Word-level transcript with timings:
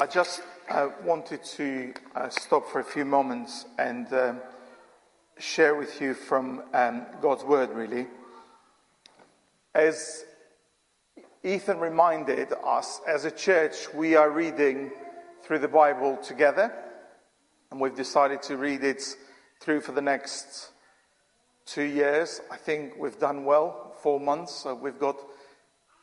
I 0.00 0.06
just 0.06 0.42
uh, 0.70 0.90
wanted 1.02 1.42
to 1.56 1.92
uh, 2.14 2.28
stop 2.28 2.68
for 2.68 2.78
a 2.78 2.84
few 2.84 3.04
moments 3.04 3.66
and 3.80 4.06
um, 4.12 4.40
share 5.40 5.74
with 5.74 6.00
you 6.00 6.14
from 6.14 6.62
um, 6.72 7.04
God's 7.20 7.42
Word, 7.42 7.70
really. 7.70 8.06
As 9.74 10.24
Ethan 11.42 11.80
reminded 11.80 12.52
us, 12.64 13.00
as 13.08 13.24
a 13.24 13.30
church, 13.32 13.92
we 13.92 14.14
are 14.14 14.30
reading 14.30 14.92
through 15.42 15.58
the 15.58 15.66
Bible 15.66 16.16
together, 16.18 16.72
and 17.72 17.80
we've 17.80 17.96
decided 17.96 18.40
to 18.42 18.56
read 18.56 18.84
it 18.84 19.02
through 19.58 19.80
for 19.80 19.90
the 19.90 20.00
next 20.00 20.70
two 21.66 21.82
years. 21.82 22.40
I 22.52 22.56
think 22.56 22.92
we've 23.00 23.18
done 23.18 23.44
well, 23.44 23.96
four 24.00 24.20
months, 24.20 24.54
so 24.54 24.76
we've 24.76 25.00
got 25.00 25.16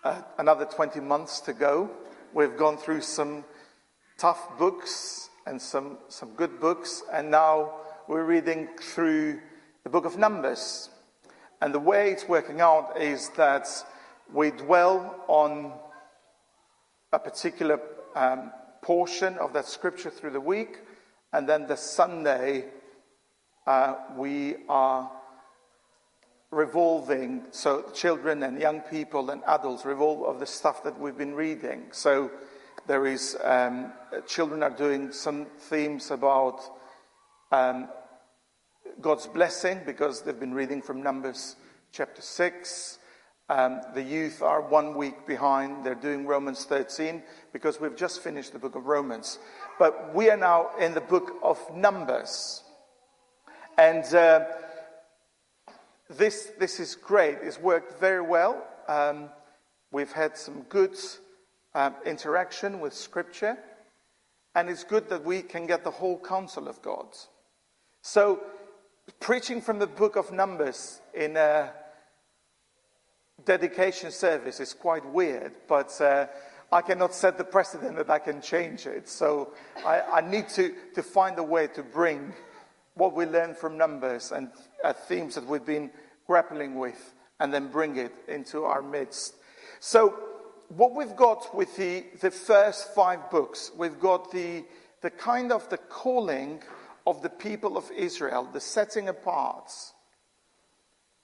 uh, 0.03 0.21
another 0.37 0.65
20 0.65 0.99
months 0.99 1.39
to 1.39 1.53
go. 1.53 1.89
We've 2.33 2.57
gone 2.57 2.75
through 2.75 2.99
some 2.99 3.45
tough 4.17 4.57
books 4.57 5.29
and 5.45 5.61
some, 5.61 5.97
some 6.07 6.29
good 6.35 6.59
books, 6.59 7.03
and 7.11 7.29
now 7.29 7.71
we're 8.07 8.23
reading 8.23 8.69
through 8.79 9.39
the 9.83 9.89
book 9.89 10.05
of 10.05 10.17
Numbers. 10.17 10.89
And 11.61 11.73
the 11.73 11.79
way 11.79 12.11
it's 12.11 12.27
working 12.27 12.61
out 12.61 12.99
is 12.99 13.29
that 13.37 13.67
we 14.33 14.51
dwell 14.51 15.23
on 15.27 15.73
a 17.11 17.19
particular 17.19 17.79
um, 18.15 18.51
portion 18.81 19.37
of 19.37 19.53
that 19.53 19.65
scripture 19.65 20.09
through 20.09 20.31
the 20.31 20.39
week, 20.39 20.79
and 21.33 21.47
then 21.47 21.67
the 21.67 21.75
Sunday 21.75 22.65
uh, 23.67 23.95
we 24.15 24.55
are 24.69 25.11
revolving, 26.51 27.43
so 27.51 27.83
children 27.93 28.43
and 28.43 28.61
young 28.61 28.79
people 28.79 29.29
and 29.29 29.43
adults 29.45 29.83
revolve 29.83 30.23
of 30.23 30.39
the 30.39 30.45
stuff 30.45 30.83
that 30.83 30.97
we've 30.97 31.17
been 31.17 31.35
reading. 31.35 31.83
So 31.91 32.31
there 32.87 33.07
is, 33.07 33.35
um, 33.43 33.93
children 34.27 34.61
are 34.61 34.69
doing 34.69 35.11
some 35.11 35.45
themes 35.57 36.11
about 36.11 36.61
um, 37.51 37.89
God's 39.01 39.27
blessing 39.27 39.81
because 39.85 40.21
they've 40.21 40.39
been 40.39 40.53
reading 40.53 40.81
from 40.81 41.01
Numbers 41.01 41.55
chapter 41.91 42.21
6. 42.21 42.99
Um, 43.49 43.81
the 43.93 44.03
youth 44.03 44.41
are 44.41 44.61
one 44.61 44.95
week 44.95 45.25
behind. 45.25 45.83
They're 45.83 45.95
doing 45.95 46.25
Romans 46.25 46.65
13 46.65 47.23
because 47.53 47.79
we've 47.79 47.95
just 47.95 48.21
finished 48.21 48.53
the 48.53 48.59
book 48.59 48.75
of 48.75 48.85
Romans. 48.85 49.39
But 49.79 50.13
we 50.13 50.29
are 50.29 50.37
now 50.37 50.69
in 50.79 50.93
the 50.93 51.01
book 51.01 51.35
of 51.43 51.59
Numbers. 51.75 52.63
And 53.77 54.03
uh, 54.13 54.45
this, 56.09 56.51
this 56.59 56.79
is 56.79 56.95
great. 56.95 57.37
It's 57.41 57.59
worked 57.59 57.99
very 57.99 58.21
well. 58.21 58.63
Um, 58.87 59.29
we've 59.91 60.11
had 60.11 60.37
some 60.37 60.61
good 60.69 60.95
um, 61.75 61.93
interaction 62.05 62.79
with 62.79 62.93
Scripture, 62.93 63.57
and 64.55 64.69
it's 64.69 64.85
good 64.85 65.09
that 65.09 65.23
we 65.23 65.41
can 65.41 65.67
get 65.67 65.83
the 65.83 65.91
whole 65.91 66.17
counsel 66.17 66.67
of 66.67 66.81
God. 66.81 67.07
So, 68.01 68.39
preaching 69.19 69.61
from 69.61 69.77
the 69.79 69.87
book 69.87 70.15
of 70.15 70.31
Numbers 70.31 71.01
in 71.13 71.35
a 71.35 71.71
dedication 73.43 74.09
service 74.09 74.59
is 74.61 74.73
quite 74.73 75.05
weird, 75.05 75.51
but 75.67 75.99
uh, 75.99 76.27
I 76.71 76.81
cannot 76.81 77.13
set 77.13 77.37
the 77.37 77.43
precedent 77.43 77.97
that 77.97 78.09
I 78.09 78.19
can 78.19 78.41
change 78.41 78.87
it. 78.87 79.09
So, 79.09 79.53
I, 79.85 80.01
I 80.01 80.21
need 80.21 80.47
to, 80.49 80.73
to 80.95 81.03
find 81.03 81.37
a 81.37 81.43
way 81.43 81.67
to 81.67 81.83
bring 81.83 82.33
what 82.93 83.13
we 83.13 83.25
learn 83.25 83.53
from 83.53 83.77
Numbers 83.77 84.31
and 84.31 84.49
uh, 84.81 84.93
themes 84.93 85.35
that 85.35 85.45
we've 85.45 85.65
been 85.65 85.91
grappling 86.25 86.75
with 86.75 87.13
and 87.41 87.53
then 87.53 87.67
bring 87.67 87.97
it 87.97 88.13
into 88.29 88.63
our 88.63 88.81
midst. 88.81 89.35
So, 89.81 90.34
what 90.69 90.95
we've 90.95 91.15
got 91.15 91.55
with 91.55 91.75
the, 91.77 92.05
the 92.21 92.31
first 92.31 92.93
five 92.93 93.29
books, 93.29 93.71
we've 93.77 93.99
got 93.99 94.31
the, 94.31 94.63
the 95.01 95.09
kind 95.09 95.51
of 95.51 95.69
the 95.69 95.77
calling 95.77 96.61
of 97.05 97.21
the 97.21 97.29
people 97.29 97.77
of 97.77 97.89
Israel, 97.91 98.49
the 98.51 98.59
setting 98.59 99.09
apart. 99.09 99.71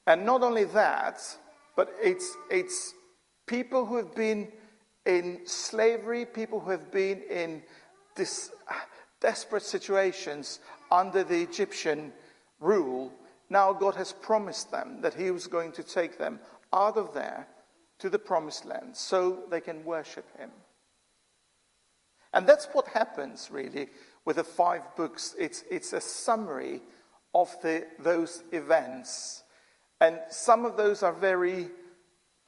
And 0.06 0.26
not 0.26 0.44
only 0.44 0.66
that, 0.66 1.22
but 1.76 1.92
it's, 2.02 2.36
it's 2.50 2.94
people 3.46 3.86
who 3.86 3.98
have 3.98 4.16
been 4.16 4.52
in 5.06 5.42
slavery, 5.46 6.26
people 6.26 6.60
who 6.60 6.72
have 6.72 6.92
been 6.92 7.22
in 7.30 7.64
this 8.16 8.52
uh, 8.70 8.74
desperate 9.20 9.64
situations 9.64 10.60
under 10.92 11.24
the 11.24 11.42
Egyptian 11.42 12.12
rule. 12.60 13.12
Now 13.50 13.74
God 13.74 13.96
has 13.96 14.14
promised 14.14 14.72
them 14.72 15.02
that 15.02 15.16
He 15.16 15.32
was 15.32 15.48
going 15.48 15.72
to 15.74 15.84
take 15.84 16.18
them 16.20 16.40
out 16.72 16.98
of 16.98 17.14
there 17.14 17.48
to 18.02 18.10
the 18.10 18.20
promised 18.20 18.66
land 18.66 18.98
so 18.98 19.44
they 19.50 19.62
can 19.62 19.86
worship 19.86 20.26
him. 20.38 20.50
And 22.34 22.48
that's 22.48 22.68
what 22.74 22.88
happens 22.88 23.50
really 23.52 23.90
with 24.26 24.38
the 24.38 24.44
five 24.44 24.82
books. 24.96 25.36
It's, 25.40 25.64
it's 25.70 25.94
a 25.94 26.02
summary 26.02 26.82
of 27.34 27.56
the, 27.62 27.86
those 28.00 28.44
events. 28.52 29.44
And 30.00 30.20
some 30.30 30.66
of 30.66 30.78
those 30.78 31.04
are 31.04 31.14
very 31.14 31.70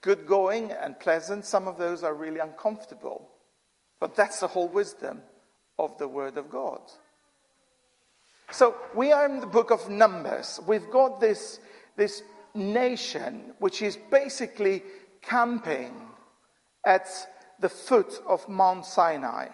good 0.01 0.25
going 0.25 0.71
and 0.71 0.99
pleasant, 0.99 1.45
some 1.45 1.67
of 1.67 1.77
those 1.77 2.03
are 2.03 2.13
really 2.13 2.39
uncomfortable. 2.39 3.29
But 3.99 4.15
that's 4.15 4.39
the 4.39 4.47
whole 4.47 4.67
wisdom 4.67 5.21
of 5.77 5.97
the 5.97 6.07
Word 6.07 6.37
of 6.37 6.49
God. 6.49 6.81
So 8.51 8.75
we 8.93 9.11
are 9.11 9.25
in 9.25 9.39
the 9.39 9.47
book 9.47 9.71
of 9.71 9.89
Numbers. 9.89 10.59
We've 10.67 10.89
got 10.91 11.21
this, 11.21 11.59
this 11.95 12.23
nation 12.53 13.53
which 13.59 13.81
is 13.81 13.97
basically 14.11 14.83
camping 15.23 15.93
at 16.85 17.07
the 17.59 17.69
foot 17.69 18.21
of 18.27 18.47
Mount 18.47 18.85
Sinai. 18.85 19.47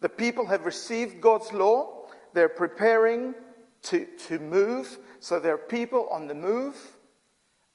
The 0.00 0.08
people 0.08 0.46
have 0.46 0.64
received 0.64 1.20
God's 1.20 1.52
law, 1.52 2.06
they're 2.32 2.48
preparing 2.48 3.34
to, 3.82 4.06
to 4.26 4.38
move, 4.38 4.98
so 5.20 5.38
there 5.38 5.54
are 5.54 5.58
people 5.58 6.08
on 6.10 6.26
the 6.26 6.34
move, 6.34 6.76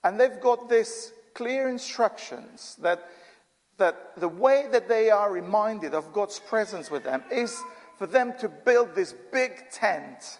and 0.04 0.20
they've 0.20 0.40
got 0.40 0.70
this 0.70 1.14
clear 1.34 1.70
instructions 1.70 2.78
that, 2.81 3.10
that 3.78 4.16
the 4.18 4.28
way 4.28 4.68
that 4.72 4.88
they 4.88 5.10
are 5.10 5.31
reminded 5.31 5.94
of 5.94 6.14
God's 6.14 6.40
presence 6.40 6.92
with 6.92 7.04
them 7.04 7.24
is 7.31 7.62
for 7.98 8.08
them 8.08 8.34
to 8.40 8.50
build 8.50 8.96
this 8.96 9.14
big 9.31 9.70
tent 9.72 10.40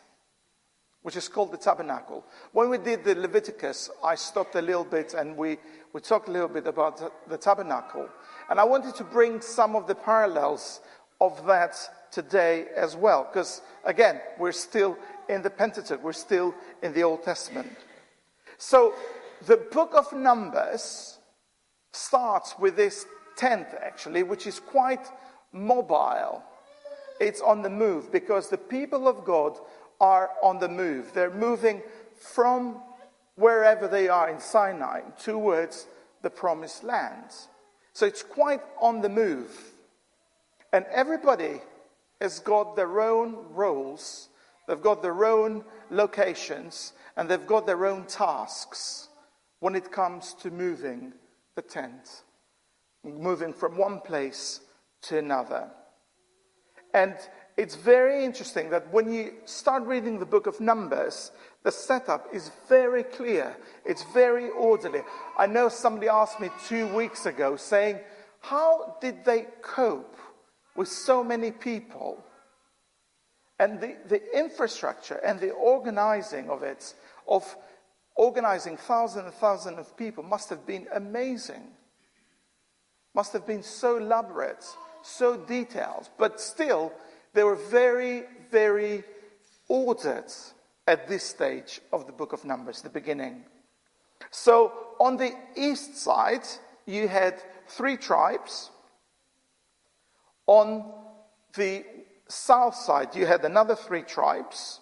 which 1.02 1.16
is 1.16 1.28
called 1.28 1.52
the 1.52 1.58
tabernacle. 1.58 2.26
When 2.52 2.70
we 2.70 2.78
did 2.78 3.04
the 3.04 3.16
Leviticus, 3.16 3.90
I 4.04 4.16
stopped 4.16 4.56
a 4.56 4.62
little 4.62 4.84
bit 4.84 5.14
and 5.14 5.38
we, 5.38 5.58
we 5.94 6.02
talked 6.02 6.28
a 6.28 6.32
little 6.32 6.50
bit 6.50 6.68
about 6.68 6.98
the, 6.98 7.12
the 7.30 7.38
tabernacle. 7.38 8.10
And 8.50 8.60
I 8.60 8.64
wanted 8.66 8.96
to 8.96 9.04
bring 9.04 9.42
some 9.42 9.76
of 9.76 9.88
the 9.88 9.96
parallels 9.96 10.82
of 11.22 11.46
that 11.46 11.78
today 12.12 12.68
as 12.76 12.96
well, 12.96 13.30
because 13.32 13.62
again, 13.86 14.20
we're 14.38 14.52
still 14.52 14.98
in 15.30 15.42
the 15.42 15.50
Pentateuch, 15.50 16.04
we're 16.04 16.14
still 16.14 16.56
in 16.82 16.94
the 16.94 17.04
Old 17.04 17.24
Testament. 17.24 17.72
So 18.58 18.94
the 19.46 19.58
book 19.58 19.94
of 19.94 20.12
Numbers 20.12 21.20
starts 21.94 22.56
with 22.60 22.76
this 22.76 23.06
tent, 23.38 23.68
actually, 23.82 24.24
which 24.24 24.48
is 24.48 24.60
quite 24.60 25.08
mobile. 25.52 26.44
It's 27.20 27.42
on 27.42 27.62
the 27.62 27.70
move 27.70 28.12
because 28.12 28.50
the 28.50 28.58
people 28.58 29.08
of 29.08 29.24
God 29.24 29.58
are 30.00 30.30
on 30.42 30.60
the 30.60 30.70
move. 30.70 31.14
They're 31.14 31.30
moving 31.30 31.82
from 32.16 32.82
wherever 33.36 33.88
they 33.88 34.10
are 34.10 34.30
in 34.30 34.40
Sinai 34.40 35.02
towards 35.22 35.88
the 36.22 36.30
promised 36.30 36.84
land. 36.84 37.32
So 37.94 38.06
it's 38.06 38.24
quite 38.24 38.62
on 38.82 39.02
the 39.02 39.10
move. 39.10 39.52
And 40.72 40.86
everybody 40.92 41.62
has 42.22 42.40
got 42.40 42.76
their 42.76 43.02
own 43.02 43.38
roles, 43.52 44.30
they've 44.68 44.82
got 44.82 45.02
their 45.02 45.26
own 45.26 45.64
locations, 45.90 46.94
and 47.16 47.30
they've 47.30 47.48
got 47.48 47.66
their 47.66 47.86
own 47.86 48.06
tasks 48.06 49.08
when 49.60 49.76
it 49.76 49.92
comes 49.92 50.34
to 50.36 50.52
moving 50.52 51.14
the 51.56 51.62
tent, 51.62 52.24
moving 53.04 53.54
from 53.54 53.78
one 53.78 54.00
place 54.00 54.62
to 55.02 55.18
another. 55.18 55.70
And 56.94 57.16
it's 57.60 57.76
very 57.76 58.24
interesting 58.24 58.70
that 58.70 58.90
when 58.94 59.12
you 59.12 59.34
start 59.44 59.84
reading 59.84 60.18
the 60.18 60.26
book 60.26 60.48
of 60.48 60.62
Numbers, 60.62 61.32
the 61.64 61.74
setup 61.74 62.28
is 62.34 62.52
very 62.70 63.04
clear. 63.04 63.54
It's 63.86 64.06
very 64.14 64.50
orderly. 64.52 65.02
I 65.38 65.46
know 65.46 65.68
somebody 65.68 66.08
asked 66.08 66.40
me 66.40 66.50
two 66.70 66.88
weeks 66.96 67.26
ago 67.26 67.58
saying, 67.58 68.00
How 68.40 68.96
did 69.02 69.26
they 69.26 69.48
cope 69.62 70.16
with 70.78 70.88
so 70.88 71.22
many 71.22 71.52
people? 71.52 72.24
And 73.60 73.82
the, 73.82 73.98
the 74.08 74.22
infrastructure 74.38 75.16
and 75.16 75.38
the 75.38 75.52
organizing 75.52 76.50
of 76.50 76.64
it, 76.64 76.94
of 77.28 77.44
organizing 78.16 78.78
thousands 78.78 79.26
and 79.26 79.34
thousands 79.34 79.80
of 79.80 79.98
people, 79.98 80.24
must 80.24 80.50
have 80.50 80.66
been 80.66 80.88
amazing. 80.94 81.64
Must 83.14 83.34
have 83.34 83.46
been 83.46 83.64
so 83.64 83.98
elaborate, 83.98 84.66
so 85.04 85.36
detailed. 85.36 86.08
But 86.18 86.40
still, 86.40 86.94
they 87.34 87.44
were 87.44 87.56
very, 87.56 88.24
very 88.52 89.04
ordered 89.68 90.32
at 90.88 91.08
this 91.08 91.24
stage 91.24 91.82
of 91.94 92.08
the 92.08 92.12
book 92.12 92.34
of 92.34 92.44
Numbers, 92.44 92.82
the 92.82 92.90
beginning. 92.90 93.46
So 94.32 94.72
on 95.00 95.18
the 95.18 95.34
east 95.56 95.98
side, 95.98 96.46
you 96.86 97.08
had 97.08 97.42
three 97.68 97.98
tribes. 97.98 98.72
On 100.48 100.92
the 101.54 101.86
south 102.28 102.76
side, 102.76 103.16
you 103.16 103.26
had 103.26 103.46
another 103.46 103.76
three 103.76 104.02
tribes. 104.02 104.80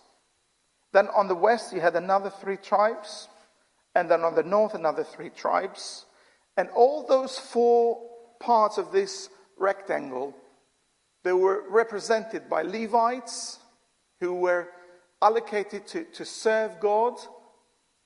Then 0.93 1.07
on 1.09 1.27
the 1.27 1.35
west, 1.35 1.73
you 1.73 1.81
had 1.81 1.95
another 1.95 2.29
three 2.29 2.57
tribes. 2.57 3.27
And 3.93 4.09
then 4.09 4.21
on 4.21 4.35
the 4.35 4.43
north, 4.43 4.73
another 4.73 5.03
three 5.03 5.29
tribes. 5.29 6.05
And 6.55 6.69
all 6.69 7.05
those 7.05 7.37
four 7.37 8.01
parts 8.39 8.77
of 8.77 8.91
this 8.91 9.29
rectangle, 9.57 10.33
they 11.23 11.33
were 11.33 11.63
represented 11.69 12.49
by 12.49 12.61
Levites 12.61 13.59
who 14.19 14.33
were 14.33 14.69
allocated 15.21 15.87
to, 15.87 16.03
to 16.05 16.25
serve 16.25 16.79
God. 16.79 17.15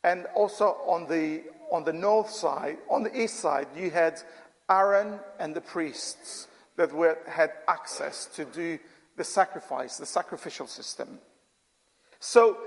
And 0.03 0.25
also 0.35 0.77
on 0.87 1.07
the, 1.07 1.43
on 1.71 1.83
the 1.83 1.93
north 1.93 2.29
side, 2.29 2.79
on 2.89 3.03
the 3.03 3.21
east 3.21 3.39
side, 3.39 3.67
you 3.75 3.91
had 3.91 4.21
Aaron 4.69 5.19
and 5.39 5.55
the 5.55 5.61
priests 5.61 6.47
that 6.77 6.91
were, 6.91 7.19
had 7.27 7.51
access 7.67 8.25
to 8.35 8.45
do 8.45 8.79
the 9.17 9.23
sacrifice, 9.23 9.97
the 9.97 10.05
sacrificial 10.05 10.65
system. 10.65 11.19
So 12.19 12.57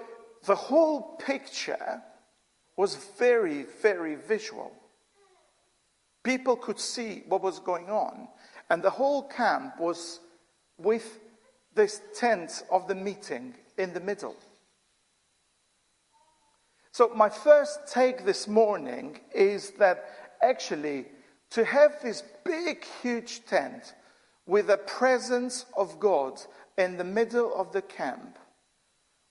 the 0.44 0.54
whole 0.54 1.16
picture 1.16 2.02
was 2.76 2.96
very, 3.18 3.64
very 3.82 4.14
visual. 4.14 4.72
People 6.22 6.56
could 6.56 6.78
see 6.78 7.22
what 7.28 7.42
was 7.42 7.58
going 7.58 7.88
on, 7.88 8.28
and 8.70 8.82
the 8.82 8.90
whole 8.90 9.22
camp 9.28 9.78
was 9.78 10.20
with 10.78 11.20
this 11.74 12.00
tent 12.14 12.62
of 12.70 12.88
the 12.88 12.94
meeting 12.94 13.54
in 13.78 13.92
the 13.92 14.00
middle. 14.00 14.36
So, 16.92 17.08
my 17.08 17.28
first 17.28 17.88
take 17.92 18.24
this 18.24 18.46
morning 18.46 19.18
is 19.34 19.72
that 19.72 20.04
actually, 20.40 21.06
to 21.50 21.64
have 21.64 22.00
this 22.02 22.22
big, 22.44 22.84
huge 23.02 23.44
tent 23.46 23.94
with 24.46 24.68
the 24.68 24.76
presence 24.76 25.66
of 25.76 25.98
God 25.98 26.40
in 26.78 26.96
the 26.96 27.04
middle 27.04 27.52
of 27.54 27.72
the 27.72 27.82
camp 27.82 28.38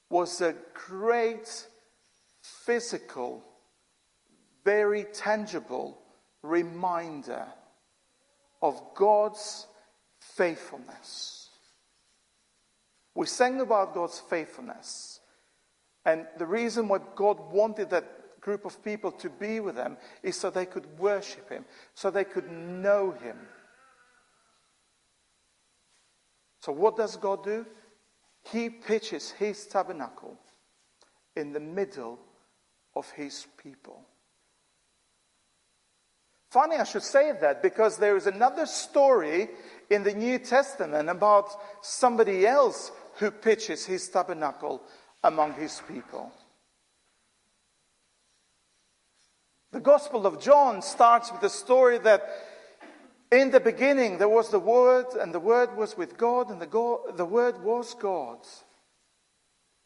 was 0.09 0.41
a 0.41 0.55
great 0.73 1.67
physical, 2.41 3.43
very 4.65 5.05
tangible 5.05 5.97
reminder 6.41 7.45
of 8.61 8.81
God's 8.95 9.67
faithfulness. 10.35 11.49
We 13.15 13.27
sang 13.27 13.61
about 13.61 13.93
God's 13.93 14.19
faithfulness. 14.19 15.19
And 16.05 16.25
the 16.37 16.45
reason 16.45 16.87
why 16.87 16.99
God 17.15 17.39
wanted 17.51 17.89
that 17.91 18.41
group 18.41 18.65
of 18.65 18.83
people 18.83 19.11
to 19.11 19.29
be 19.29 19.59
with 19.59 19.77
Him 19.77 19.97
is 20.21 20.37
so 20.37 20.49
they 20.49 20.65
could 20.65 20.99
worship 20.99 21.49
Him, 21.49 21.65
so 21.93 22.09
they 22.09 22.25
could 22.25 22.51
know 22.51 23.11
Him. 23.11 23.37
So, 26.59 26.71
what 26.71 26.97
does 26.97 27.15
God 27.17 27.43
do? 27.43 27.65
He 28.51 28.69
pitches 28.69 29.31
His 29.31 29.65
tabernacle 29.67 30.37
in 31.35 31.53
the 31.53 31.59
middle 31.59 32.19
of 32.95 33.09
His 33.11 33.47
people. 33.61 34.01
Funny, 36.49 36.75
I 36.75 36.83
should 36.83 37.03
say 37.03 37.31
that 37.41 37.63
because 37.63 37.97
there 37.97 38.15
is 38.15 38.27
another 38.27 38.67
story 38.67 39.49
in 39.89 40.03
the 40.03 40.13
New 40.13 40.39
Testament 40.39 41.09
about 41.09 41.49
somebody 41.81 42.45
else 42.45 42.91
who 43.15 43.31
pitches 43.31 43.85
his 43.85 44.07
tabernacle 44.09 44.81
among 45.23 45.53
his 45.53 45.81
people. 45.87 46.31
The 49.71 49.79
Gospel 49.79 50.27
of 50.27 50.39
John 50.39 50.81
starts 50.81 51.31
with 51.31 51.41
the 51.41 51.49
story 51.49 51.97
that 51.99 52.23
in 53.31 53.49
the 53.49 53.59
beginning 53.59 54.19
there 54.19 54.29
was 54.29 54.49
the 54.49 54.59
Word, 54.59 55.07
and 55.19 55.33
the 55.33 55.39
Word 55.39 55.75
was 55.75 55.97
with 55.97 56.17
God, 56.17 56.51
and 56.51 56.61
the, 56.61 56.67
God, 56.67 57.17
the 57.17 57.25
Word 57.25 57.63
was 57.63 57.95
God. 57.95 58.37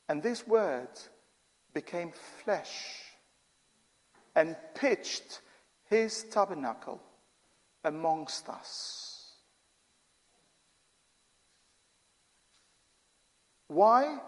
And 0.10 0.22
this 0.22 0.46
Word 0.46 0.90
became 1.74 2.12
flesh 2.44 3.04
and 4.36 4.56
pitched 4.76 5.42
his 5.90 6.24
tabernacle 6.26 7.02
amongst 7.84 8.50
us. 8.50 9.07
Why? 13.68 14.20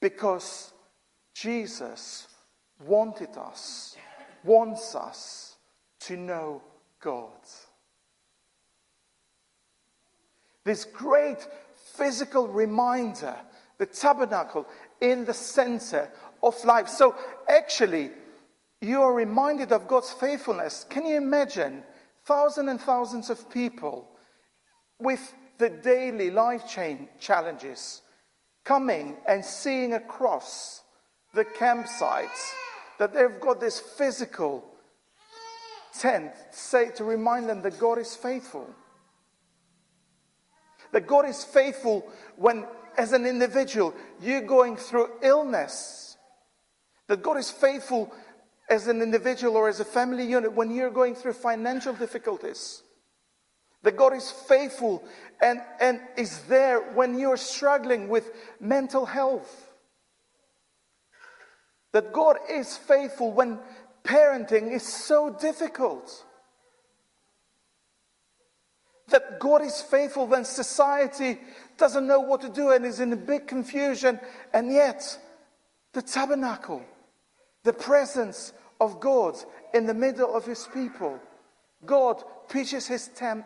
Because 0.00 0.72
Jesus 1.34 2.26
wanted 2.84 3.36
us, 3.36 3.96
wants 4.44 4.94
us 4.94 5.56
to 6.00 6.16
know 6.16 6.62
God. 7.00 7.30
This 10.64 10.84
great 10.84 11.46
physical 11.74 12.48
reminder, 12.48 13.36
the 13.78 13.86
tabernacle 13.86 14.66
in 15.00 15.24
the 15.24 15.34
center 15.34 16.10
of 16.42 16.62
life. 16.64 16.88
So, 16.88 17.14
actually, 17.48 18.10
you 18.80 19.02
are 19.02 19.12
reminded 19.12 19.72
of 19.72 19.86
God's 19.86 20.10
faithfulness. 20.10 20.84
Can 20.88 21.06
you 21.06 21.16
imagine 21.16 21.82
thousands 22.24 22.68
and 22.68 22.80
thousands 22.80 23.30
of 23.30 23.48
people 23.50 24.08
with 24.98 25.34
the 25.58 25.70
daily 25.70 26.30
life 26.30 26.68
chain 26.68 27.08
challenges 27.18 28.02
coming 28.66 29.16
and 29.26 29.44
seeing 29.44 29.94
across 29.94 30.82
the 31.34 31.44
campsites 31.44 32.52
that 32.98 33.14
they've 33.14 33.40
got 33.40 33.60
this 33.60 33.78
physical 33.78 34.64
tent 35.98 36.32
say 36.50 36.90
to 36.90 37.04
remind 37.04 37.48
them 37.48 37.62
that 37.62 37.78
God 37.78 37.98
is 37.98 38.16
faithful. 38.16 38.68
That 40.92 41.06
God 41.06 41.28
is 41.28 41.44
faithful 41.44 42.06
when, 42.36 42.66
as 42.98 43.12
an 43.12 43.26
individual, 43.26 43.94
you're 44.20 44.42
going 44.42 44.76
through 44.76 45.10
illness. 45.22 46.16
That 47.08 47.22
God 47.22 47.36
is 47.36 47.50
faithful 47.50 48.12
as 48.68 48.88
an 48.88 49.00
individual 49.00 49.56
or 49.56 49.68
as 49.68 49.80
a 49.80 49.84
family 49.84 50.24
unit 50.24 50.52
when 50.52 50.70
you're 50.70 50.90
going 50.90 51.14
through 51.14 51.34
financial 51.34 51.92
difficulties. 51.92 52.82
That 53.86 53.96
God 53.96 54.14
is 54.14 54.32
faithful 54.32 55.04
and, 55.40 55.60
and 55.80 56.00
is 56.16 56.42
there 56.48 56.80
when 56.80 57.16
you're 57.20 57.36
struggling 57.36 58.08
with 58.08 58.32
mental 58.58 59.06
health. 59.06 59.72
That 61.92 62.12
God 62.12 62.38
is 62.50 62.76
faithful 62.76 63.30
when 63.30 63.60
parenting 64.02 64.72
is 64.72 64.82
so 64.82 65.30
difficult. 65.30 66.24
That 69.10 69.38
God 69.38 69.62
is 69.62 69.80
faithful 69.80 70.26
when 70.26 70.44
society 70.44 71.38
doesn't 71.78 72.08
know 72.08 72.18
what 72.18 72.40
to 72.40 72.48
do 72.48 72.72
and 72.72 72.84
is 72.84 72.98
in 72.98 73.12
a 73.12 73.16
big 73.16 73.46
confusion, 73.46 74.18
and 74.52 74.72
yet 74.72 75.16
the 75.92 76.02
tabernacle 76.02 76.82
the 77.62 77.72
presence 77.72 78.52
of 78.80 78.98
God 78.98 79.36
in 79.72 79.86
the 79.86 79.94
middle 79.94 80.34
of 80.34 80.44
his 80.44 80.68
people. 80.74 81.20
God 81.84 82.24
pitches 82.48 82.88
his 82.88 83.06
tent 83.06 83.44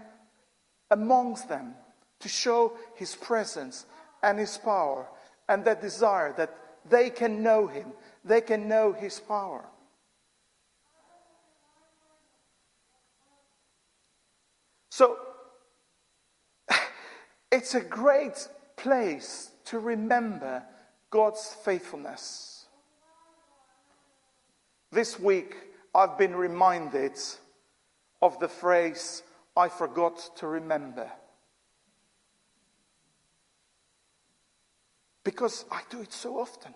amongst 0.91 1.49
them 1.49 1.75
to 2.21 2.29
show 2.29 2.73
his 2.95 3.17
presence 3.17 3.87
and 4.23 4.39
his 4.39 4.59
power 4.59 5.07
and 5.49 5.65
that 5.65 5.81
desire 5.81 6.35
that 6.37 6.55
they 6.89 7.11
can 7.11 7.43
know 7.43 7.67
him, 7.67 7.93
they 8.25 8.41
can 8.41 8.69
know 8.69 8.93
his 8.93 9.21
power. 9.21 9.65
So, 14.91 15.17
it's 17.53 17.75
a 17.75 17.81
great 17.81 18.49
place 18.77 19.51
to 19.67 19.79
remember 19.79 20.63
God's 21.11 21.57
faithfulness. 21.65 22.67
This 24.93 25.19
week, 25.19 25.57
I've 25.95 26.19
been 26.19 26.35
reminded 26.35 27.19
of 28.23 28.39
the 28.41 28.49
phrase, 28.49 29.23
I 29.61 29.69
forgot 29.69 30.37
to 30.37 30.47
remember. 30.47 31.11
Because 35.23 35.67
I 35.71 35.83
do 35.91 36.01
it 36.01 36.13
so 36.13 36.41
often. 36.41 36.75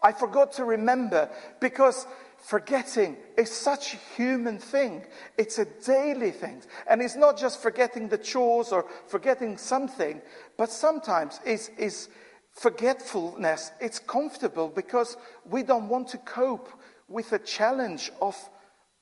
I 0.00 0.12
forgot 0.12 0.52
to 0.52 0.64
remember 0.64 1.28
because 1.60 2.06
forgetting 2.38 3.16
is 3.36 3.50
such 3.50 3.94
a 3.94 3.96
human 4.16 4.58
thing. 4.58 5.04
It's 5.36 5.58
a 5.58 5.66
daily 5.84 6.30
thing. 6.30 6.62
And 6.88 7.02
it's 7.02 7.16
not 7.16 7.36
just 7.36 7.60
forgetting 7.60 8.08
the 8.08 8.18
chores 8.18 8.70
or 8.70 8.86
forgetting 9.08 9.58
something, 9.58 10.22
but 10.56 10.70
sometimes 10.70 11.40
it's, 11.44 11.70
it's, 11.76 12.08
forgetfulness, 12.52 13.72
it's 13.80 13.98
comfortable 13.98 14.68
because 14.68 15.16
we 15.44 15.62
don't 15.62 15.88
want 15.88 16.08
to 16.08 16.18
cope 16.18 16.68
with 17.08 17.30
the 17.30 17.38
challenge 17.38 18.10
of, 18.20 18.36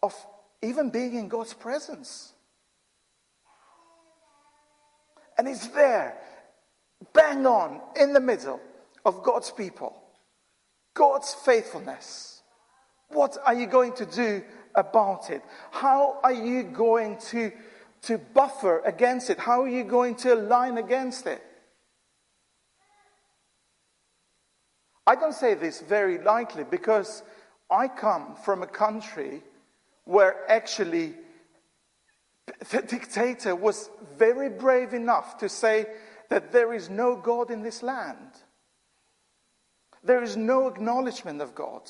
of 0.03 0.15
even 0.63 0.91
being 0.91 1.15
in 1.15 1.29
God's 1.29 1.55
presence. 1.55 2.33
And 5.39 5.47
it's 5.47 5.69
there, 5.69 6.17
bang 7.13 7.47
on, 7.47 7.81
in 8.01 8.13
the 8.13 8.21
middle 8.21 8.61
of 9.05 9.23
God's 9.23 9.51
people. 9.51 9.95
God's 10.95 11.35
faithfulness. 11.35 12.43
What 13.09 13.37
are 13.45 13.55
you 13.55 13.67
going 13.67 13.93
to 13.95 14.07
do 14.07 14.43
about 14.75 15.31
it? 15.31 15.43
How 15.71 16.19
are 16.23 16.33
you 16.33 16.63
going 16.63 17.19
to, 17.31 17.53
to 18.03 18.19
buffer 18.19 18.81
against 18.81 19.31
it? 19.31 19.39
How 19.39 19.63
are 19.63 19.69
you 19.69 19.85
going 19.85 20.15
to 20.17 20.35
align 20.35 20.79
against 20.79 21.27
it? 21.27 21.43
I 25.07 25.15
don't 25.15 25.35
say 25.35 25.55
this 25.55 25.83
very 25.83 26.19
lightly 26.19 26.65
because 26.65 27.23
I 27.71 27.87
come 27.87 28.35
from 28.45 28.63
a 28.63 28.67
country 28.67 29.43
where 30.07 30.51
actually 30.51 31.15
the 32.71 32.81
dictator 32.81 33.55
was 33.55 33.91
very 34.17 34.49
brave 34.49 34.95
enough 34.95 35.37
to 35.39 35.49
say 35.49 35.87
that 36.31 36.53
there 36.53 36.73
is 36.73 36.89
no 36.89 37.17
God 37.17 37.51
in 37.51 37.63
this 37.63 37.83
land. 37.83 38.31
There 40.03 40.23
is 40.23 40.37
no 40.37 40.69
acknowledgement 40.69 41.43
of 41.43 41.55
God. 41.55 41.83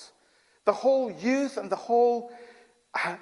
The 0.65 0.73
whole 0.73 1.13
youth 1.13 1.59
and 1.59 1.71
the 1.71 1.77
whole 1.77 2.33
uh, 2.95 3.17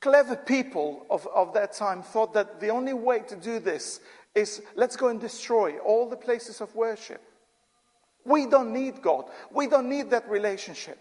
clever 0.00 0.34
people 0.34 1.06
of, 1.10 1.28
of 1.34 1.52
that 1.52 1.74
time 1.74 2.02
thought 2.02 2.32
that 2.32 2.58
the 2.58 2.70
only 2.70 2.94
way 2.94 3.20
to 3.20 3.36
do 3.36 3.58
this 3.58 4.00
is 4.34 4.62
let's 4.74 4.96
go 4.96 5.08
and 5.08 5.20
destroy 5.20 5.78
all 5.78 6.08
the 6.08 6.16
places 6.16 6.62
of 6.62 6.74
worship. 6.74 7.20
We 8.24 8.46
don't 8.46 8.72
need 8.72 9.02
God. 9.02 9.26
We 9.52 9.66
don't 9.66 9.88
need 9.88 10.10
that 10.10 10.28
relationship. 10.28 10.98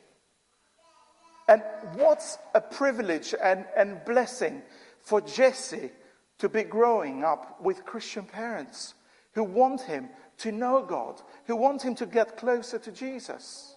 And 1.48 1.62
what's 1.96 2.38
a 2.54 2.62
privilege 2.62 3.34
and, 3.42 3.66
and 3.76 4.04
blessing 4.06 4.62
for 5.02 5.22
Jesse 5.22 5.92
to 6.40 6.50
be 6.50 6.64
growing 6.64 7.24
up 7.24 7.62
with 7.62 7.86
Christian 7.86 8.26
parents 8.26 8.94
who 9.34 9.44
want 9.44 9.82
him 9.82 10.10
to 10.40 10.52
know 10.52 10.84
God, 10.84 11.22
who 11.46 11.56
want 11.56 11.82
him 11.82 11.96
to 11.96 12.06
get 12.06 12.38
closer 12.38 12.78
to 12.80 12.92
Jesus. 12.92 13.76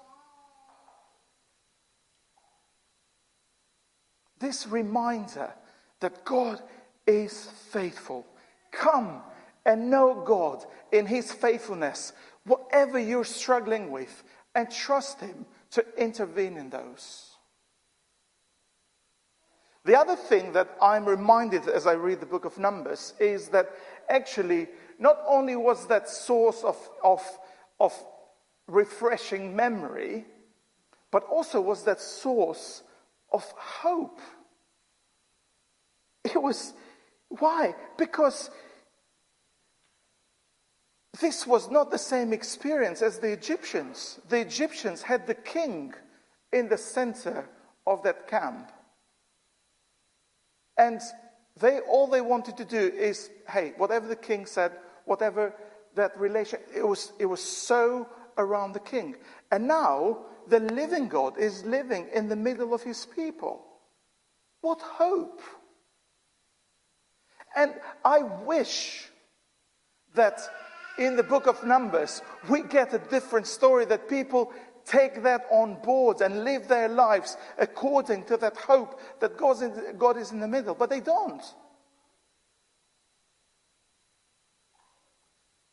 This 4.39 4.67
reminder 4.67 5.53
that 6.00 6.25
God 6.25 6.62
is 7.07 7.47
faithful. 7.71 8.27
Come 8.73 9.21
and 9.67 9.91
know 9.91 10.23
God 10.27 10.65
in 10.93 11.07
his 11.07 11.31
faithfulness, 11.31 12.12
whatever 12.45 12.99
you're 12.99 13.25
struggling 13.25 13.91
with, 13.91 14.23
and 14.55 14.71
trust 14.71 15.21
him 15.21 15.47
to 15.73 15.85
intervene 15.97 16.57
in 16.57 16.71
those. 16.71 17.29
The 19.84 19.99
other 19.99 20.16
thing 20.16 20.52
that 20.52 20.76
I'm 20.80 21.06
reminded 21.06 21.68
as 21.68 21.87
I 21.87 21.92
read 21.92 22.20
the 22.20 22.26
book 22.26 22.44
of 22.44 22.58
Numbers 22.58 23.14
is 23.18 23.49
that 23.49 23.70
actually, 24.08 24.68
not 24.99 25.18
only 25.26 25.56
was 25.56 25.87
that 25.87 26.08
source 26.08 26.62
of, 26.62 26.76
of, 27.02 27.22
of 27.78 27.94
refreshing 28.66 29.56
memory, 29.56 30.26
but 31.10 31.25
also 31.25 31.60
was 31.60 31.84
that 31.84 32.00
source 32.00 32.82
of 33.32 33.42
hope. 33.56 34.20
It 36.25 36.40
was, 36.40 36.75
why? 37.28 37.75
Because 37.96 38.50
this 41.20 41.46
was 41.46 41.70
not 41.70 41.90
the 41.90 41.99
same 41.99 42.32
experience 42.32 43.00
as 43.00 43.18
the 43.18 43.32
Egyptians. 43.32 44.20
The 44.28 44.40
Egyptians 44.40 45.02
had 45.02 45.26
the 45.26 45.34
king 45.34 45.94
in 46.52 46.68
the 46.68 46.78
center 46.78 47.49
of 47.87 48.02
that 48.02 48.28
camp. 48.28 48.70
And 50.80 51.02
they 51.60 51.80
all 51.80 52.06
they 52.06 52.22
wanted 52.22 52.56
to 52.56 52.64
do 52.64 52.78
is, 52.78 53.28
hey, 53.46 53.75
whatever 53.76 54.08
the 54.08 54.16
king 54.16 54.46
said, 54.46 54.72
whatever 55.04 55.54
that 55.94 56.18
relation, 56.18 56.58
it 56.75 56.88
was, 56.88 57.12
it 57.18 57.26
was 57.26 57.42
so 57.42 58.08
around 58.38 58.72
the 58.72 58.80
king. 58.80 59.16
And 59.50 59.68
now 59.68 60.25
the 60.49 60.60
living 60.60 61.08
God 61.08 61.37
is 61.38 61.66
living 61.66 62.08
in 62.14 62.30
the 62.30 62.37
middle 62.37 62.72
of 62.72 62.82
his 62.82 63.04
people. 63.14 63.62
What 64.62 64.80
hope! 64.80 65.42
And 67.54 67.75
I 68.02 68.22
wish 68.22 69.10
that 70.14 70.40
in 70.99 71.16
the 71.16 71.22
book 71.22 71.46
of 71.46 71.62
Numbers 71.62 72.22
we 72.49 72.62
get 72.62 72.94
a 72.94 72.99
different 72.99 73.46
story 73.46 73.84
that 73.84 74.08
people 74.08 74.52
take 74.84 75.22
that 75.22 75.46
on 75.50 75.76
board 75.82 76.20
and 76.20 76.44
live 76.44 76.68
their 76.68 76.88
lives 76.88 77.37
according 77.58 78.25
to 78.25 78.37
that 78.38 78.56
hope 78.56 79.00
that 79.20 79.37
God 79.37 80.16
is 80.16 80.32
in 80.32 80.40
the 80.40 80.49
middle. 80.49 80.75
But 80.75 80.90
they 80.90 81.00
don't. 81.00 81.42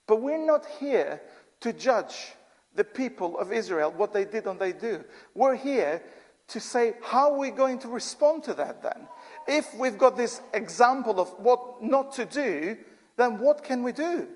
But 0.07 0.21
we're 0.21 0.45
not 0.45 0.65
here 0.79 1.21
to 1.59 1.73
judge 1.73 2.33
the 2.75 2.83
people 2.83 3.37
of 3.39 3.51
Israel, 3.51 3.91
what 3.91 4.13
they 4.13 4.23
did 4.23 4.45
and 4.45 4.59
they 4.59 4.71
do. 4.71 5.03
We're 5.33 5.55
here 5.55 6.01
to 6.49 6.59
say, 6.59 6.93
how 7.01 7.33
are 7.33 7.37
we 7.37 7.49
going 7.49 7.79
to 7.79 7.89
respond 7.89 8.43
to 8.43 8.53
that 8.53 8.81
then? 8.81 9.07
If 9.47 9.73
we've 9.75 9.97
got 9.97 10.15
this 10.15 10.39
example 10.53 11.19
of 11.19 11.29
what 11.39 11.83
not 11.83 12.13
to 12.13 12.25
do, 12.25 12.77
then 13.17 13.39
what 13.39 13.63
can 13.63 13.83
we 13.83 13.91
do? 13.91 14.27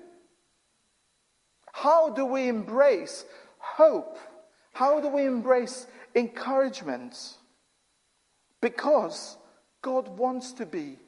How 1.72 2.10
do 2.10 2.26
we 2.26 2.48
embrace 2.48 3.24
hope? 3.58 4.18
How 4.72 5.00
do 5.00 5.08
we 5.08 5.26
embrace 5.26 5.86
encouragement? 6.14 7.36
Because 8.60 9.36
God 9.82 10.08
wants 10.08 10.52
to 10.54 10.66
be 10.66 10.98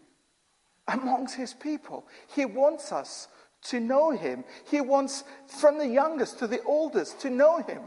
amongst 0.86 1.36
his 1.36 1.54
people. 1.54 2.06
He 2.34 2.44
wants 2.44 2.92
us 2.92 3.28
to 3.64 3.80
know 3.80 4.10
him. 4.10 4.44
He 4.70 4.80
wants 4.80 5.24
from 5.46 5.78
the 5.78 5.88
youngest 5.88 6.38
to 6.40 6.46
the 6.46 6.62
oldest 6.64 7.20
to 7.20 7.30
know 7.30 7.62
him. 7.62 7.82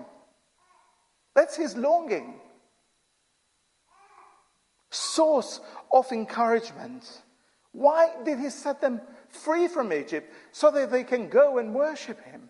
That's 1.36 1.56
his 1.56 1.78
longing. 1.78 2.40
Source 4.90 5.60
of 5.92 6.12
encouragement. 6.12 7.22
Why 7.72 8.10
did 8.26 8.40
he 8.40 8.50
set 8.50 8.82
them 8.82 9.02
free 9.30 9.68
from 9.68 9.94
Egypt? 9.94 10.34
So 10.52 10.72
that 10.72 10.90
they 10.90 11.04
can 11.04 11.30
go 11.30 11.60
and 11.60 11.76
worship 11.76 12.24
him. 12.24 12.50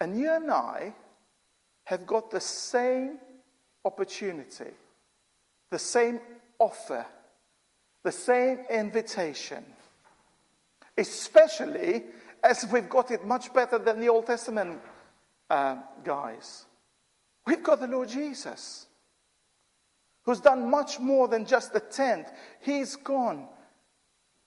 And 0.00 0.18
you 0.18 0.32
and 0.32 0.50
I 0.50 0.94
have 1.84 2.06
got 2.06 2.30
the 2.30 2.40
same 2.40 3.18
opportunity, 3.84 4.70
the 5.70 5.78
same 5.78 6.20
offer, 6.58 7.04
the 8.04 8.12
same 8.12 8.60
invitation, 8.70 9.64
especially 10.96 12.04
as 12.42 12.66
we've 12.72 12.88
got 12.88 13.10
it 13.10 13.26
much 13.26 13.52
better 13.52 13.78
than 13.78 14.00
the 14.00 14.08
Old 14.08 14.26
Testament 14.26 14.80
uh, 15.50 15.76
guys. 16.04 16.66
We've 17.46 17.62
got 17.62 17.80
the 17.80 17.86
Lord 17.86 18.08
Jesus, 18.08 18.86
who's 20.24 20.40
done 20.40 20.70
much 20.70 21.00
more 21.00 21.26
than 21.28 21.46
just 21.46 21.72
the 21.72 21.80
tent. 21.80 22.28
He's 22.60 22.94
gone 22.96 23.48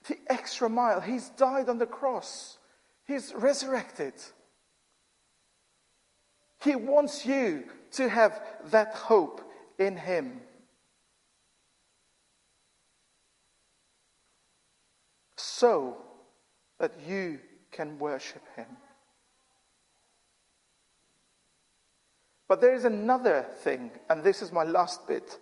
the 0.08 0.18
extra 0.28 0.70
mile, 0.70 1.02
He's 1.02 1.30
died 1.30 1.70
on 1.70 1.78
the 1.78 1.86
cross, 1.86 2.58
He's 3.06 3.34
resurrected. 3.36 4.14
He 6.64 6.76
wants 6.76 7.26
you 7.26 7.64
to 7.94 8.08
have 8.08 8.42
that 8.66 8.94
hope 8.94 9.42
in 9.80 9.98
Him. 9.98 10.42
So 15.38 15.98
that 16.80 16.94
you 17.08 17.40
can 17.72 17.98
worship 18.00 18.44
Him. 18.56 18.68
But 22.48 22.60
there 22.60 22.76
is 22.76 22.86
another 22.86 23.46
thing, 23.60 23.92
and 24.10 24.24
this 24.24 24.42
is 24.42 24.52
my 24.52 24.64
last 24.64 25.08
bit. 25.08 25.40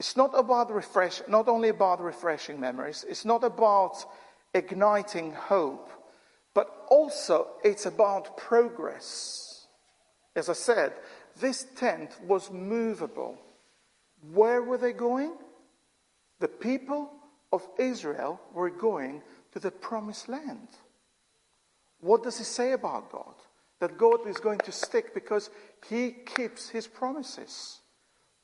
It's 0.00 0.16
not 0.16 0.30
about 0.34 0.72
refresh, 0.72 1.20
not 1.28 1.48
only 1.48 1.68
about 1.68 2.00
refreshing 2.00 2.58
memories, 2.58 3.04
it's 3.08 3.24
not 3.24 3.44
about 3.44 4.04
igniting 4.54 5.32
hope, 5.32 5.90
also 6.88 7.48
it's 7.62 7.86
about 7.86 8.36
progress. 8.36 9.66
As 10.34 10.48
I 10.48 10.54
said, 10.54 10.92
this 11.40 11.66
tent 11.76 12.10
was 12.26 12.50
movable. 12.50 13.38
Where 14.32 14.62
were 14.62 14.78
they 14.78 14.92
going? 14.92 15.32
The 16.40 16.48
people 16.48 17.10
of 17.52 17.66
Israel 17.78 18.40
were 18.52 18.70
going 18.70 19.22
to 19.52 19.58
the 19.58 19.70
promised 19.70 20.28
land. 20.28 20.68
What 22.00 22.22
does 22.22 22.40
it 22.40 22.44
say 22.44 22.72
about 22.72 23.10
God? 23.10 23.34
That 23.80 23.98
God 23.98 24.26
is 24.26 24.38
going 24.38 24.58
to 24.60 24.72
stick 24.72 25.14
because 25.14 25.50
he 25.88 26.10
keeps 26.10 26.68
his 26.68 26.86
promises. 26.86 27.80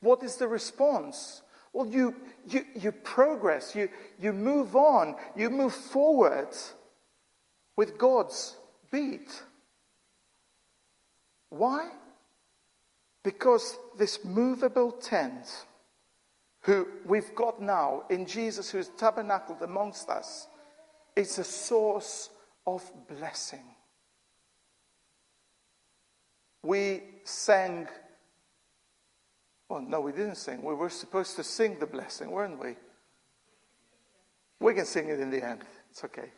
What 0.00 0.22
is 0.22 0.36
the 0.36 0.48
response? 0.48 1.42
Well, 1.72 1.86
you, 1.86 2.14
you, 2.48 2.64
you 2.76 2.92
progress, 2.92 3.74
you, 3.74 3.88
you 4.20 4.32
move 4.32 4.76
on, 4.76 5.16
you 5.34 5.50
move 5.50 5.74
forward 5.74 6.54
with 7.76 7.98
God's 7.98 8.56
beat. 8.90 9.42
Why? 11.50 11.90
Because 13.22 13.76
this 13.98 14.24
movable 14.24 14.92
tent, 14.92 15.66
who 16.62 16.88
we've 17.06 17.34
got 17.34 17.60
now 17.60 18.04
in 18.10 18.26
Jesus, 18.26 18.70
who's 18.70 18.88
tabernacled 18.88 19.62
amongst 19.62 20.08
us, 20.08 20.48
is 21.16 21.38
a 21.38 21.44
source 21.44 22.30
of 22.66 22.90
blessing. 23.08 23.64
We 26.62 27.02
sang 27.24 27.88
Well, 29.68 29.82
no, 29.82 30.00
we 30.00 30.12
didn't 30.12 30.36
sing. 30.36 30.62
We 30.62 30.74
were 30.74 30.90
supposed 30.90 31.36
to 31.36 31.44
sing 31.44 31.78
the 31.80 31.86
blessing, 31.86 32.30
weren't 32.30 32.60
we? 32.62 32.76
We 34.60 34.74
can 34.74 34.84
sing 34.84 35.08
it 35.08 35.20
in 35.20 35.30
the 35.30 35.44
end. 35.44 35.62
It's 35.90 36.04
okay. 36.04 36.30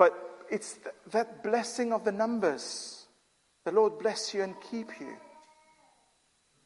But 0.00 0.46
it's 0.48 0.78
th- 0.78 0.94
that 1.10 1.42
blessing 1.42 1.92
of 1.92 2.06
the 2.06 2.12
numbers. 2.12 3.06
The 3.66 3.70
Lord 3.70 3.98
bless 3.98 4.32
you 4.32 4.42
and 4.42 4.54
keep 4.70 4.98
you. 4.98 5.14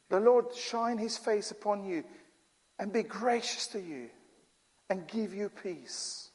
The 0.08 0.20
Lord 0.20 0.54
shine 0.54 0.98
his 0.98 1.18
face 1.18 1.50
upon 1.50 1.84
you 1.84 2.04
and 2.78 2.92
be 2.92 3.02
gracious 3.02 3.66
to 3.68 3.80
you 3.80 4.08
and 4.88 5.08
give 5.08 5.34
you 5.34 5.48
peace. 5.48 6.30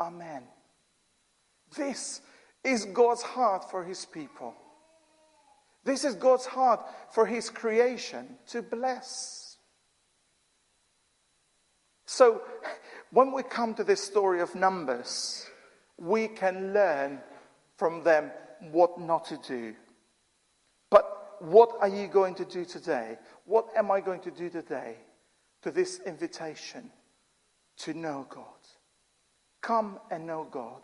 Amen. 0.00 0.42
This 1.76 2.20
is 2.64 2.86
God's 2.86 3.22
heart 3.22 3.70
for 3.70 3.84
his 3.84 4.04
people. 4.04 4.52
This 5.84 6.02
is 6.02 6.16
God's 6.16 6.46
heart 6.46 6.80
for 7.12 7.24
his 7.24 7.50
creation 7.50 8.26
to 8.48 8.62
bless. 8.62 9.58
So, 12.04 12.42
when 13.12 13.30
we 13.30 13.44
come 13.44 13.74
to 13.74 13.84
this 13.84 14.02
story 14.02 14.40
of 14.40 14.56
Numbers, 14.56 15.46
we 15.98 16.28
can 16.28 16.72
learn 16.72 17.20
from 17.76 18.02
them 18.02 18.30
what 18.70 18.98
not 18.98 19.24
to 19.26 19.38
do. 19.38 19.74
But 20.90 21.36
what 21.40 21.70
are 21.80 21.88
you 21.88 22.08
going 22.08 22.34
to 22.36 22.44
do 22.44 22.64
today? 22.64 23.18
What 23.44 23.68
am 23.76 23.90
I 23.90 24.00
going 24.00 24.20
to 24.20 24.30
do 24.30 24.48
today 24.48 24.96
to 25.62 25.70
this 25.70 26.00
invitation 26.06 26.90
to 27.78 27.94
know 27.94 28.26
God? 28.28 28.44
Come 29.60 29.98
and 30.10 30.26
know 30.26 30.46
God. 30.50 30.82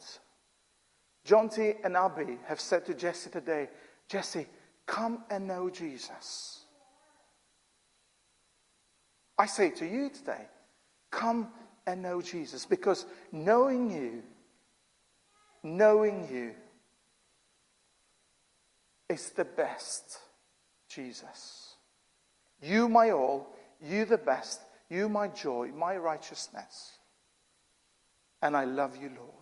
Jonty 1.27 1.77
and 1.85 1.97
Abby 1.97 2.38
have 2.47 2.61
said 2.61 2.87
to 2.87 2.95
Jesse 2.95 3.31
today, 3.31 3.69
Jesse, 4.09 4.47
come 4.87 5.25
and 5.31 5.47
know 5.47 5.69
Jesus. 5.69 6.65
I 9.37 9.47
say 9.47 9.71
to 9.71 9.87
you 9.87 10.11
today, 10.11 10.47
come 11.11 11.49
and 11.87 12.03
know 12.03 12.21
Jesus 12.21 12.67
because 12.67 13.07
knowing 13.31 13.91
you, 13.91 14.23
knowing 15.62 16.29
you 16.31 16.55
is 19.09 19.31
the 19.31 19.45
best, 19.45 20.19
Jesus. 20.88 21.75
You, 22.61 22.88
my 22.88 23.11
all, 23.11 23.47
you, 23.81 24.05
the 24.05 24.19
best, 24.19 24.61
you, 24.88 25.09
my 25.09 25.29
joy, 25.29 25.71
my 25.75 25.97
righteousness. 25.97 26.99
And 28.43 28.57
I 28.57 28.65
love 28.65 28.97
you, 28.97 29.11
Lord. 29.17 29.33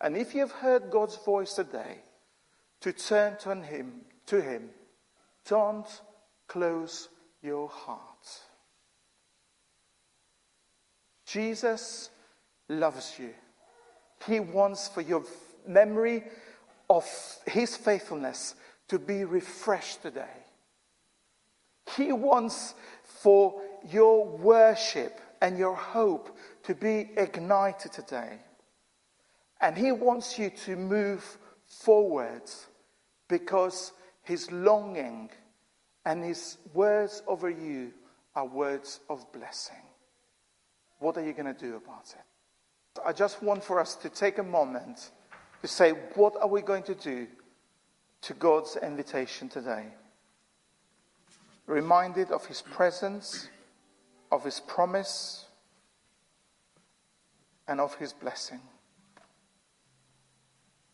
And 0.00 0.16
if 0.16 0.34
you 0.34 0.40
have 0.40 0.52
heard 0.52 0.90
God's 0.90 1.16
voice 1.16 1.54
today, 1.54 2.02
to 2.80 2.92
turn 2.92 3.36
to 3.38 3.54
him, 3.54 4.02
to 4.26 4.40
him, 4.40 4.70
don't 5.48 5.88
close 6.46 7.08
your 7.42 7.68
heart. 7.68 8.40
Jesus 11.24 12.10
loves 12.68 13.18
you. 13.18 13.30
He 14.26 14.40
wants 14.40 14.88
for 14.88 15.00
your 15.00 15.24
memory 15.66 16.24
of 16.88 17.04
his 17.46 17.76
faithfulness 17.76 18.54
to 18.88 18.98
be 18.98 19.24
refreshed 19.24 20.02
today. 20.02 20.24
He 21.96 22.12
wants 22.12 22.74
for 23.04 23.60
your 23.90 24.26
worship 24.26 25.20
and 25.40 25.58
your 25.58 25.74
hope 25.74 26.36
to 26.64 26.74
be 26.74 27.10
ignited 27.16 27.92
today. 27.92 28.38
And 29.60 29.76
He 29.76 29.92
wants 29.92 30.38
you 30.38 30.50
to 30.64 30.76
move 30.76 31.38
forward 31.66 32.42
because 33.28 33.92
His 34.22 34.50
longing 34.50 35.30
and 36.04 36.24
His 36.24 36.58
words 36.74 37.22
over 37.26 37.48
you 37.48 37.92
are 38.34 38.46
words 38.46 39.00
of 39.08 39.32
blessing. 39.32 39.76
What 40.98 41.16
are 41.16 41.24
you 41.24 41.32
going 41.32 41.52
to 41.52 41.58
do 41.58 41.76
about 41.76 42.06
it? 42.10 42.24
I 43.04 43.12
just 43.12 43.42
want 43.42 43.64
for 43.64 43.80
us 43.80 43.94
to 43.96 44.08
take 44.08 44.38
a 44.38 44.42
moment 44.42 45.10
to 45.62 45.68
say, 45.68 45.90
what 46.14 46.34
are 46.40 46.48
we 46.48 46.62
going 46.62 46.82
to 46.84 46.94
do 46.94 47.26
to 48.22 48.34
God's 48.34 48.76
invitation 48.76 49.48
today? 49.48 49.86
Reminded 51.66 52.30
of 52.30 52.46
His 52.46 52.62
presence, 52.62 53.48
of 54.30 54.44
His 54.44 54.60
promise, 54.60 55.46
and 57.66 57.80
of 57.80 57.94
His 57.96 58.12
blessing. 58.12 58.60